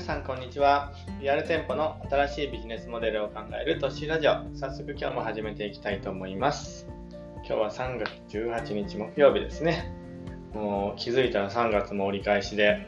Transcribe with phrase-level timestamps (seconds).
[0.00, 0.94] 皆さんこんにちは。
[1.20, 4.32] リアル店舗の新しいビジネスモデルを考えるトッシーラジオ。
[4.54, 6.88] 早速今日も始めていきたいと思います。
[7.44, 9.92] 今日は3月18日木曜日ですね。
[10.54, 12.86] もう気づいたら3月も折り返しで、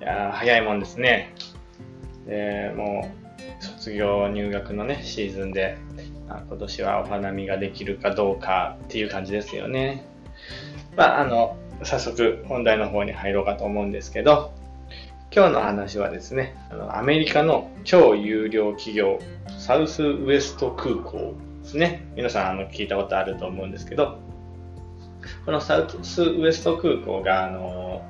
[0.00, 1.34] いや早いもんですね。
[2.26, 5.78] で、もう卒業入学のね、シーズンで、
[6.28, 10.04] 今年はお花見ができるかどうかっていう感じですよね。
[10.94, 14.52] まあ、あの、早速本題の方に入ろうかと思うんですけど、
[15.36, 19.18] 今日の話はですね、あのアメリカの超有料企業、
[19.58, 21.34] サウスウエスト空港
[21.64, 22.06] ですね。
[22.14, 24.20] 皆さんあの聞いたことあると思うんですけど、
[25.44, 28.04] このサウスウエスト空港が、あの、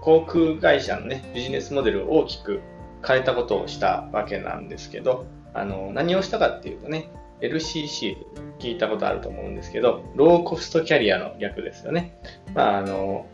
[0.00, 2.60] 航空会社のね、ビジネスモデルを大きく
[3.06, 7.08] 変えたことをしたわけなんですけど、あの、何をしたかっていうとね、
[7.40, 8.16] LCC
[8.58, 12.20] 聞いたことあると思うんですけど、ローコストキャリアの略ですよね。
[12.52, 13.26] まあ、あの、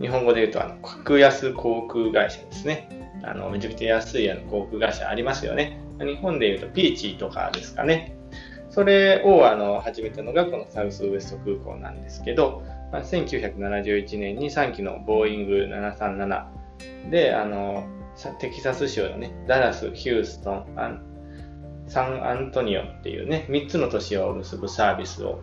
[0.00, 3.10] 日本語で言うと、あの、格安航空会社ですね。
[3.24, 5.80] あの、めちゃくちゃ安いあの航空会社ありますよね。
[5.98, 8.16] 日本で言うと、ピーチとかですかね。
[8.70, 17.86] それを、あの、始めたのがこのサウスウエスト空港なんですけど、まあ、1971年に3機のボーイング737で、あの、
[18.40, 21.02] テキサス州のね、ダラス、ヒューストン、
[21.86, 25.40] サンアントニオっていうね、3つの都市を結ぶサービスを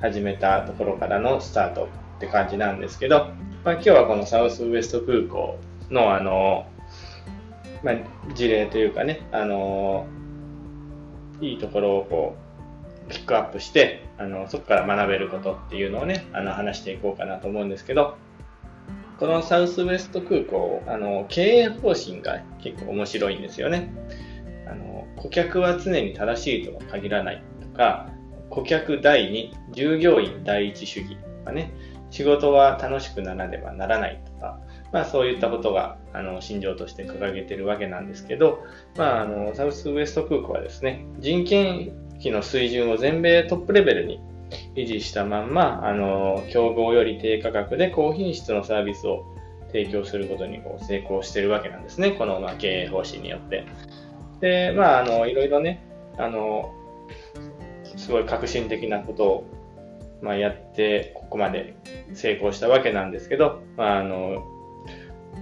[0.00, 3.28] 始めたところからのスタートって感じなんですけど、
[3.66, 5.58] まあ、今日はこのサウスウエスト空港
[5.90, 6.68] のあの、
[7.82, 7.96] まあ、
[8.32, 10.06] 事例というかね、あの、
[11.40, 12.36] いいところをこ
[13.08, 18.16] う、ピックアップして、あの、そこから学べることっていうのをね、あの、話していこうかなと思うんですけど、
[19.18, 23.92] このサウスウエスト空港、あの、経営方針が結構面白いんですよね。
[24.70, 28.10] あの、顧客は常に正しいとは限らないとか、
[28.48, 31.72] 顧客第2、従業員第一主義とかね、
[32.10, 34.58] 仕事は楽しくならねばならないとか、
[34.92, 38.64] まあそういったことが、あの、信条として掲げてるわけなんですけど、
[38.96, 44.20] まああの、サウスウエスト空港はですね、人件費の水準を全米トップレベルに
[44.74, 49.24] 維持したまんま、あの、競合より低価格で高品質のサービスを
[49.68, 52.12] 提供することにこう成功してるわけなんですね。
[52.12, 53.66] この、まあ、経営方針によって。
[54.40, 55.82] で、まあ、あの、いろいろね、
[56.16, 56.72] あの、
[57.96, 59.44] すごい革新的なことを
[60.22, 61.76] まあ、やってここまで
[62.14, 64.44] 成功したわけなんですけど、まあ、あの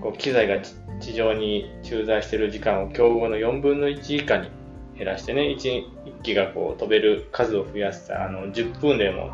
[0.01, 0.61] こう機材が
[1.01, 4.51] 地上に駐在している時間を競合の4分の1以下に
[4.97, 9.31] 減らしてね 1, 1機がこう飛べる数を増やしたあの10分でも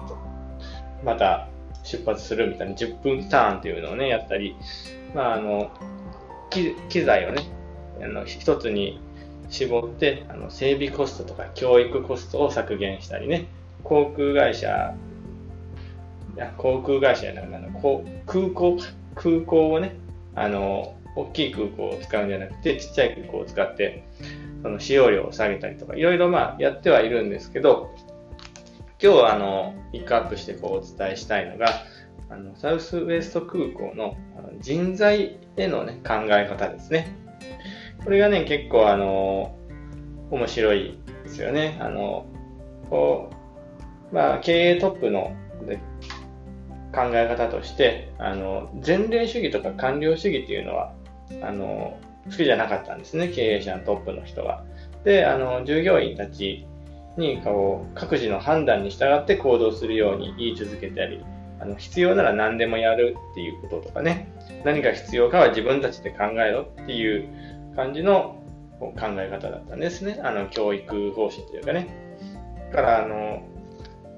[1.04, 1.48] また
[1.82, 4.56] 出発するみたいな10分ターンっていうのをねやったり、
[5.14, 5.70] まあ、あの
[6.50, 7.42] 機材をね
[8.02, 9.00] あの一つに
[9.48, 13.46] 絞ってあの整備コストとか教育コストを削減したりね
[13.82, 14.94] 航空会社
[16.56, 18.78] 航空会社やなくて、空港、
[19.14, 19.96] 空港をね、
[20.34, 24.04] あの、大きい空港を使うんじゃなくて、ちっちゃい空港を使って、
[24.62, 27.90] その使用量を下げたりとか、いろいろまあやってはいるんですけど、
[29.02, 31.68] 今日はあの、ピックアップしてこうお伝えしたいのが、
[32.28, 34.16] あの、サウスウエスト空港の
[34.60, 37.14] 人材へのね、考え方ですね。
[38.04, 39.56] これがね、結構あの、
[40.30, 41.76] 面白いですよね。
[41.80, 42.26] あの、
[42.88, 43.30] こ
[44.12, 45.32] う、まあ、経営トップの
[46.92, 50.92] 考え方として、あの、前例主義とか官僚主義っていうのは、
[51.42, 54.64] あの、好きじゃなかったんですね、経営者のトップの人が。
[55.04, 56.66] で、あの、従業員たち
[57.16, 61.24] に、こう、各自の判断に従って行動するように言い続けたり、
[61.60, 64.32] あの、必要なら何でもやるっていうこととかね、
[64.64, 67.28] 何が必要かは自分たちで考えろっていう
[67.76, 68.36] 感じの
[68.78, 70.20] 考え方だったんですね。
[70.22, 71.88] あの、教育方針というかね。
[72.70, 73.42] だから、あの、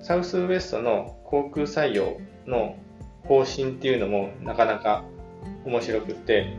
[0.00, 2.16] サウスウエストの航空採用
[2.46, 2.76] の
[3.24, 5.04] 方針っていうのもなかなか
[5.64, 6.56] 面白くって、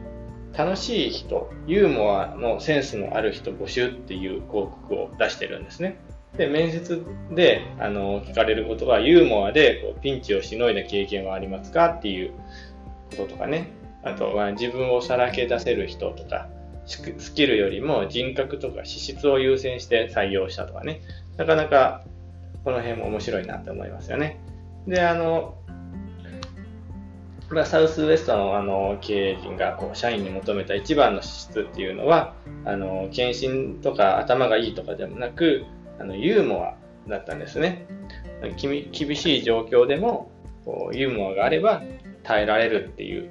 [0.57, 5.97] 楽しい人、ユーモアのセンスのある人募集っていう広告を出してるんですね。
[6.37, 12.31] で、面接で、あの、聞かれることは、ユーモアでこうピンチをしのいだ経験はありますかっていう
[13.11, 13.67] こととかね。
[14.03, 16.47] あとは、自分をさらけ出せる人とか、
[16.85, 21.01] スキルよりも人格とか資質を優先して採用したとかね。
[21.37, 22.03] なかなか、
[22.63, 24.39] この辺も面白いなって思いますよね。
[24.87, 25.55] で、あの、
[27.53, 32.33] まあ、サウスウエストのあの経営陣がこう社員に求めた一番の資質っていうのは、
[32.65, 35.65] あの、献身とか頭がいいとかでもなく、
[35.99, 36.75] あの、ユーモア
[37.07, 37.85] だったんですね。
[38.57, 40.31] 厳しい状況でも、
[40.65, 41.83] こうユーモアがあれば
[42.23, 43.29] 耐えられるっていう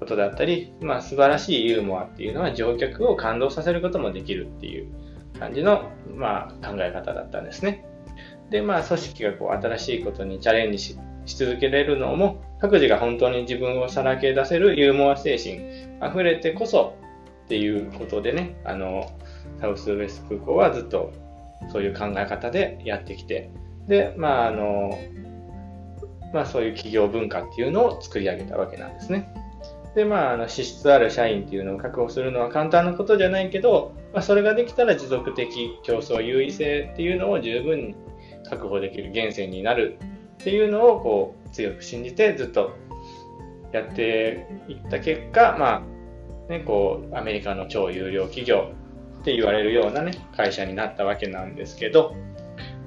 [0.00, 4.88] ことだったり、まあ、素晴らしいユーモアっていうのは乗客を感動させることもできるっていう
[5.38, 7.84] 感じの、まあ、考え方だったんですね。
[8.50, 15.54] で、まあ、組織がこう新しいことにチャレンジしてし続けれるのも、各自が本当に自分をさらけ出せるユーモア精神
[16.06, 16.94] 溢れてこそ、
[17.44, 19.10] っていうことでね、あの、
[19.60, 21.12] サウスウェス空港はずっと
[21.70, 23.50] そういう考え方でやってきて、
[23.86, 24.98] で、まあ、あの、
[26.32, 29.32] まあ、そういう企業文化っていうのを作り上げたわけなんですね。
[29.94, 37.94] で、まあ、あの資質ある社員っていうのを確保するのは簡単なことじゃないけど、まあ、それができたら持続的競争優位性っていうのを十分に
[38.48, 39.98] 確保できる源泉になる
[40.34, 42.76] っていうのをこう強く信じてずっと
[43.72, 45.84] やっていった結果、ま
[46.48, 48.72] あ、ね、こう、アメリカの超有料企業
[49.20, 52.14] って言われるようなね、会社になったわけなんですけど、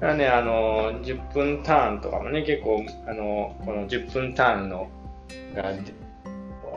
[0.00, 4.88] からね、あの、10分ターンとかもね、結構、あの、この10分ターンの、
[5.54, 5.74] が、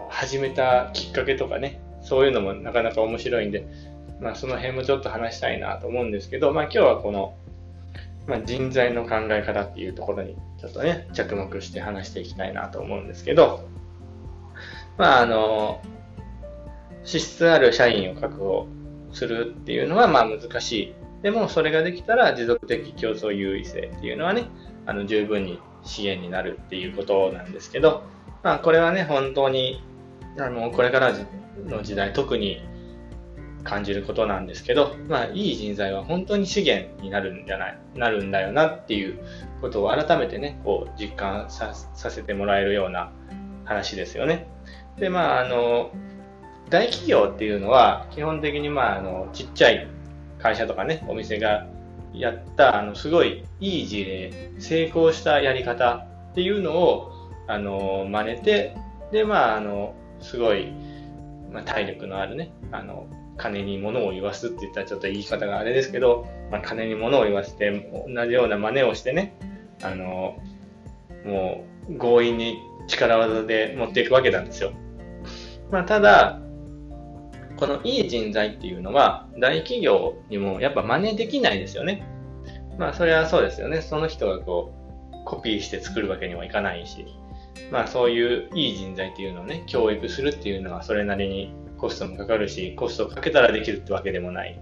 [0.10, 3.66] 始めたきっかけとかね、そういうのもなかなか面白いんで、
[4.20, 7.36] まあその辺もちょっと話したいなと思うんですけど、まあ今日はこの、
[8.28, 13.68] まあ、人材の考え方っていうところにちょっとね、着目して話していきたいなと思うんですけど、
[14.98, 15.82] まああの、
[17.04, 18.68] 資質ある社員を確保
[19.12, 20.96] するっていうのはまあ難しい。
[21.24, 24.46] でもそれができたら持続的競争優位性っていうのはね、
[24.86, 28.04] あの十分に資源になるっていうことなんですけど、
[28.44, 29.84] まあこれはね、本当に、
[30.40, 31.14] あの、これから
[31.66, 32.64] の時代特に
[33.64, 39.20] 感じることなんですけど、まあいい人材は本当に資源になるんじゃない、なるんだよなっていう
[39.62, 43.12] ことを改めてね、こう実感させてもらえるような
[43.66, 44.48] 話ですよね。
[44.98, 45.92] で、まああの、
[46.72, 49.88] 大企業っていうのは、基本的にまあ、あの、ちっちゃい
[50.40, 51.68] 会社とかね、お店が
[52.14, 57.12] やった、あの、すごいいい事例、成功したやり方っていうのを、
[57.48, 58.78] あの、真似て、
[59.12, 60.72] で、まあ、あの、すごい、
[61.52, 63.06] まあ、体力のあるね、あの、
[63.38, 67.72] 金に物を言わすって言ったらちょっと言い方があれですけど、まあ、金に物を言わせて、
[68.08, 69.36] 同じような真似をしてね、
[69.82, 70.38] あの、
[71.26, 72.58] もう強引に
[72.88, 74.74] 力技で持っていくわけなんですよ。
[75.72, 76.40] まあ、ただ、
[77.58, 82.04] このいい人材っていうのは、大企業にもやっぱ真似できないですよね。
[82.78, 83.82] まあ、それはそうですよね。
[83.82, 84.74] その人がこ
[85.14, 87.06] う、コピーして作るわけにはいかないし、
[87.72, 94.58] まあ、そういういい人材っていうのをね、教育するっていうのはそれなりにコストもかかるし、コストをかけたらできるってわけでもない。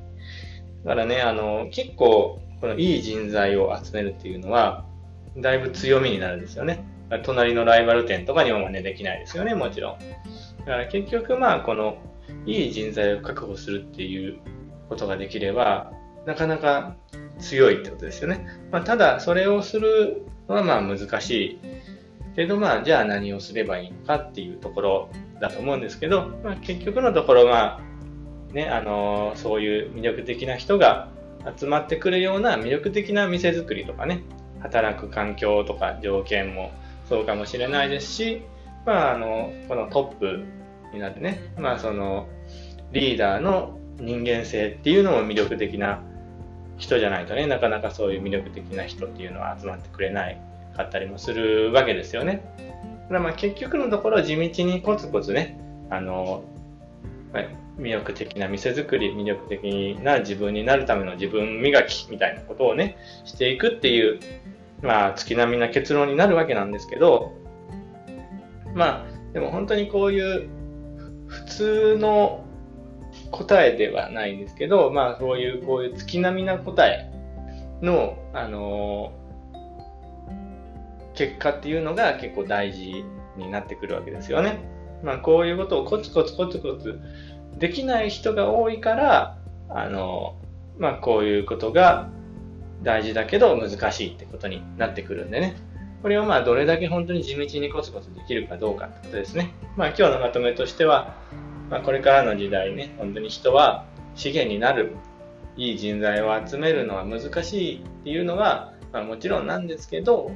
[0.86, 4.86] だからね、あの、結構、このいい人材を集めるっていうのは、
[5.38, 6.86] だいぶ強みになるんですよね。
[7.24, 10.00] 隣のライバル店とかにも真似できないですよね、もちろん。
[10.60, 11.98] だから結局まあ、この
[12.46, 14.40] いい人材を確保するっていう
[14.88, 15.92] ことができれば、
[16.26, 16.96] なかなか
[17.40, 18.46] 強いってことですよね。
[18.72, 21.60] まあ、ただ、それをするのはまあ難しい。
[22.36, 25.10] けどまあ、じゃあ何をすればいいのかっていうところ
[25.40, 31.10] だと思うんですけど、まあ、結局のところまあ、ね、あのー、そういう魅力的な人が
[31.58, 34.24] 集まってくるような魅力的な店作りとかね、
[34.60, 36.72] 働く環境とか条件も
[37.08, 38.42] そうかもしれないですし、
[38.86, 40.46] まあ、あの、このトップ
[40.94, 42.28] になってね、まあその
[42.92, 46.02] リーダーの人間性っていうのも魅力的な
[46.78, 50.42] 人じゃないとね、なかなかそういう魅力的な人っていうのは集まってくれない
[50.80, 52.42] かったりもするわけですよね。
[53.04, 55.60] だからまあ結局のところ地道にコツコツね、
[55.90, 56.44] あの、
[57.34, 57.44] まあ、
[57.78, 64.20] 魅力的な店作り、魅力的な自分になるための自分磨きみたいなことをね、していくっていう、
[64.82, 67.34] まあ月並みな結論になるわけなんですけど、
[68.74, 70.50] まあでも本当にこういう
[71.28, 72.46] 普通の
[73.32, 77.12] 答えではないんですけど、まあそういうこういう月並みな答え
[77.82, 79.14] の、あの、
[81.20, 83.04] 結果っていうのが結構大事
[83.36, 84.60] になってくるわけですよね。
[85.04, 86.98] まあこういうことをコツコツコツコツ
[87.58, 90.38] できない人が多いから、あの、
[90.78, 92.10] まあこういうことが
[92.84, 95.58] 大事だけど難しいってことになってくるんでね。
[96.02, 99.52] これをまあどれだけ本当に地道にコツコツできるかどうかってことですね。
[99.76, 101.18] まあ今日のまとめとしては、
[101.70, 103.84] まあ、これからの時代ね、本当に人は
[104.16, 104.96] 資源になる、
[105.58, 110.32] いい人材を集めるのは難しいっていうのは、まあ、もちろんなんですけど、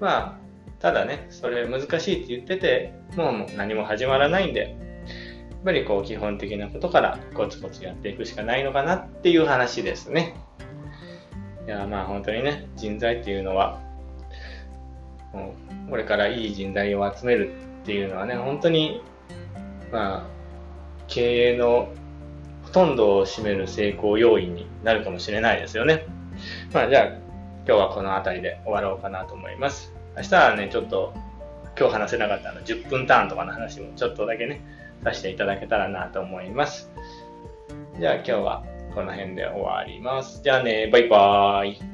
[0.00, 0.38] まあ、
[0.80, 4.70] ただね、それ難しいって言ってて、もう何も始まらないんで、やっ
[5.64, 10.34] ぱりこう基本的なことからコツコツやっていくしかないのかなっていう話ですね。
[11.66, 13.80] いやまあ本当にね、人材っていうのは
[15.32, 15.54] も
[15.86, 19.02] うこれからいい人材を集めるっていうのはね、本当に、
[19.92, 20.26] まあ、
[21.08, 21.92] 経営の
[22.62, 26.06] ほとんどを占める成功要因になるかもしれないですよね。
[26.72, 27.23] まあ、じゃあ、
[27.66, 29.92] 今日はこの辺りで終わろうかなと思います。
[30.16, 31.14] 明日はね、ちょっと、
[31.78, 34.60] 今日話せなかったの10分ターンとかの話もちょっとだけね、
[35.02, 36.90] させていただけたらなと思います。
[37.98, 40.42] じゃあ今日はこの辺で終わります。
[40.42, 41.93] じゃあね、バイバーイ。